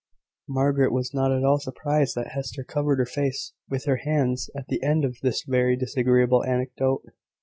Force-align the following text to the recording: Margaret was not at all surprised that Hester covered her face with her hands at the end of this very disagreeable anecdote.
Margaret 0.49 0.91
was 0.91 1.13
not 1.13 1.31
at 1.31 1.43
all 1.43 1.59
surprised 1.59 2.15
that 2.15 2.29
Hester 2.31 2.63
covered 2.63 2.97
her 2.97 3.05
face 3.05 3.53
with 3.69 3.85
her 3.85 3.97
hands 3.97 4.49
at 4.57 4.65
the 4.67 4.81
end 4.81 5.05
of 5.05 5.17
this 5.21 5.43
very 5.47 5.75
disagreeable 5.77 6.43
anecdote. 6.43 7.05